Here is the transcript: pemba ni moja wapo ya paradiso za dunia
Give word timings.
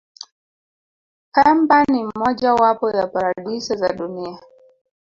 pemba 1.33 1.83
ni 1.83 2.03
moja 2.15 2.53
wapo 2.53 2.91
ya 2.91 3.07
paradiso 3.07 3.75
za 3.75 3.93
dunia 3.93 4.39